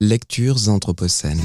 [0.00, 1.40] Lectures anthropocènes.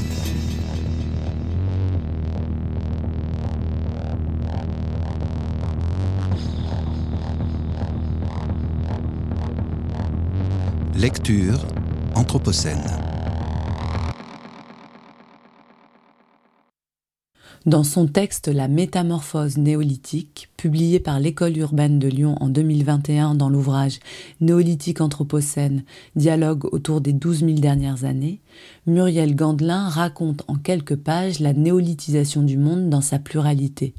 [10.94, 11.66] Lecture
[12.14, 13.13] anthropocène.
[17.66, 23.48] Dans son texte La métamorphose néolithique, publié par l'École urbaine de Lyon en 2021 dans
[23.48, 24.00] l'ouvrage
[24.42, 25.82] Néolithique anthropocène,
[26.14, 28.40] dialogue autour des 12 000 dernières années,
[28.86, 33.94] Muriel Gandelin raconte en quelques pages la néolithisation du monde dans sa pluralité.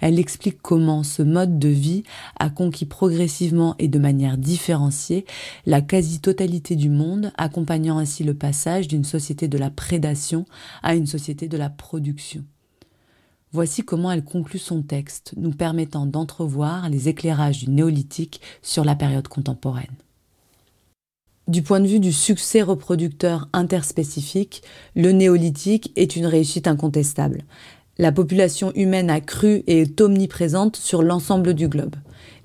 [0.00, 2.04] Elle explique comment ce mode de vie
[2.38, 5.26] a conquis progressivement et de manière différenciée
[5.66, 10.44] la quasi-totalité du monde, accompagnant ainsi le passage d'une société de la prédation
[10.82, 12.44] à une société de la production.
[13.52, 18.94] Voici comment elle conclut son texte, nous permettant d'entrevoir les éclairages du néolithique sur la
[18.94, 19.96] période contemporaine.
[21.48, 24.62] Du point de vue du succès reproducteur interspécifique,
[24.94, 27.44] le néolithique est une réussite incontestable.
[28.00, 31.96] La population humaine a cru et est omniprésente sur l'ensemble du globe.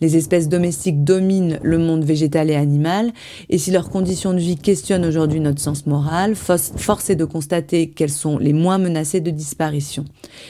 [0.02, 3.12] Les espèces domestiques dominent le monde végétal et animal,
[3.52, 7.92] et si leurs conditions de vie questionnent aujourd'hui notre sens moral, force est de constater
[7.92, 10.06] qu'elles sont les moins menacées de disparition.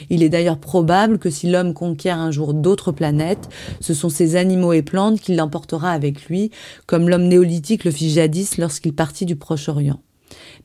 [0.09, 3.49] Il est d'ailleurs probable que si l'homme conquiert un jour d'autres planètes,
[3.81, 6.49] ce sont ces animaux et plantes qu'il emportera avec lui,
[6.85, 9.99] comme l'homme néolithique le fit jadis lorsqu'il partit du Proche-Orient.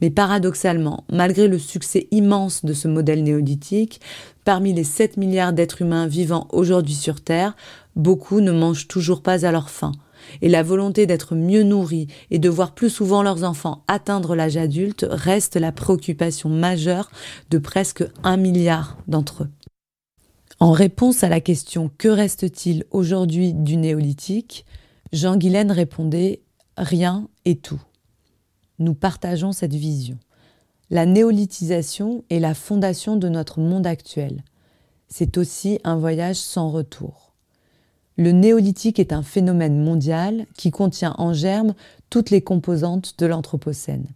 [0.01, 4.01] Mais paradoxalement, malgré le succès immense de ce modèle néolithique,
[4.45, 7.57] parmi les 7 milliards d'êtres humains vivant aujourd'hui sur Terre,
[7.97, 9.93] beaucoup ne mangent toujours pas à leur faim.
[10.43, 14.57] Et la volonté d'être mieux nourris et de voir plus souvent leurs enfants atteindre l'âge
[14.57, 17.11] adulte reste la préoccupation majeure
[17.51, 19.49] de presque un milliard d'entre eux.
[20.61, 24.65] En réponse à la question Que reste-t-il aujourd'hui du néolithique?
[25.13, 26.43] Jean Guilaine répondait
[26.77, 27.81] Rien et tout
[28.79, 30.19] nous partageons cette vision.
[30.91, 34.43] La néolithisation est la fondation de notre monde actuel.
[35.09, 37.35] C'est aussi un voyage sans retour.
[38.17, 41.75] Le néolithique est un phénomène mondial qui contient en germe
[42.11, 44.09] toutes les composantes de l'Anthropocène.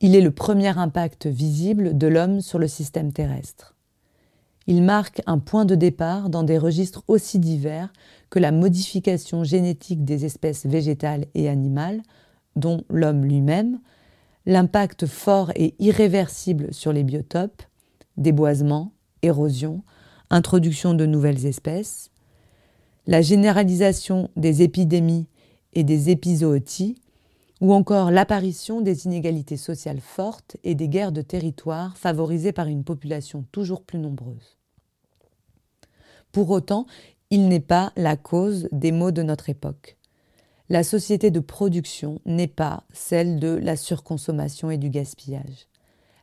[0.00, 3.74] Il est le premier impact visible de l'homme sur le système terrestre.
[4.66, 7.92] Il marque un point de départ dans des registres aussi divers
[8.28, 12.02] que la modification génétique des espèces végétales et animales,
[12.56, 13.80] dont l'homme lui-même,
[14.46, 17.62] l'impact fort et irréversible sur les biotopes,
[18.16, 18.92] déboisement,
[19.22, 19.82] érosion,
[20.30, 22.10] introduction de nouvelles espèces,
[23.06, 25.26] la généralisation des épidémies
[25.72, 26.96] et des épizooties,
[27.60, 32.84] ou encore l'apparition des inégalités sociales fortes et des guerres de territoire favorisées par une
[32.84, 34.58] population toujours plus nombreuse.
[36.32, 36.86] Pour autant,
[37.30, 39.96] il n'est pas la cause des maux de notre époque
[40.68, 45.68] la société de production n'est pas celle de la surconsommation et du gaspillage.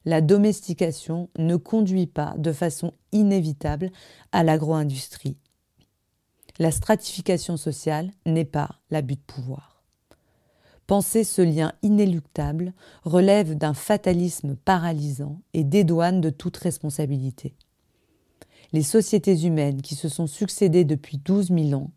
[0.03, 3.91] La domestication ne conduit pas de façon inévitable
[4.31, 5.37] à l'agro-industrie.
[6.57, 9.83] La stratification sociale n'est pas l'abus de pouvoir.
[10.87, 12.73] Penser ce lien inéluctable
[13.03, 17.55] relève d'un fatalisme paralysant et dédouane de toute responsabilité.
[18.73, 21.91] Les sociétés humaines qui se sont succédées depuis 12 000 ans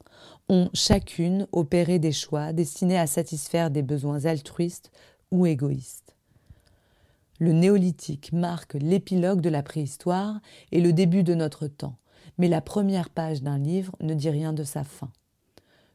[0.48, 4.90] ont chacune opéré des choix destinés à satisfaire des besoins altruistes
[5.30, 6.16] ou égoïstes.
[7.38, 10.40] Le néolithique marque l'épilogue de la préhistoire
[10.72, 11.96] et le début de notre temps,
[12.38, 15.12] mais la première page d'un livre ne dit rien de sa fin.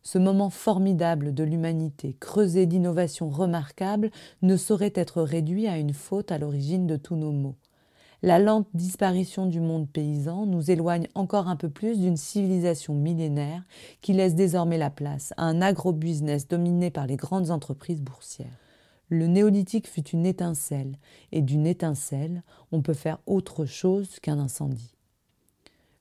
[0.02, 4.12] Ce moment formidable de l'humanité, creusé d'innovations remarquables,
[4.42, 7.58] ne saurait être réduit à une faute à l'origine de tous nos maux
[8.22, 13.64] la lente disparition du monde paysan nous éloigne encore un peu plus d'une civilisation millénaire
[14.02, 18.48] qui laisse désormais la place à un agro-business dominé par les grandes entreprises boursières.
[19.08, 20.98] Le néolithique fut une étincelle,
[21.32, 24.94] et d'une étincelle, on peut faire autre chose qu'un incendie.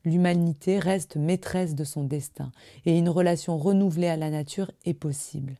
[0.04, 2.52] L'humanité reste maîtresse de son destin,
[2.84, 5.54] et une relation renouvelée à la nature est possible.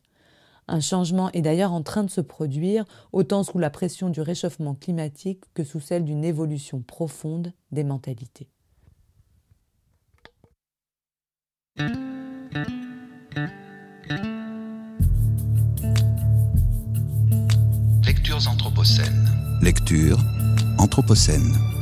[0.71, 4.75] Un changement est d'ailleurs en train de se produire, autant sous la pression du réchauffement
[4.75, 8.51] climatique que sous celle d'une évolution profonde des mentalités.
[18.05, 19.27] Lectures anthropocènes.
[19.63, 20.19] Lecture
[20.77, 21.78] anthropocène.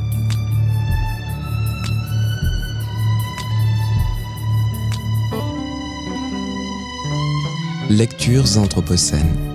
[7.90, 9.47] Lectures anthropocènes.